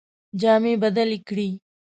جامې 0.41 0.73
بدلي 0.81 1.19
کړې. 1.27 1.49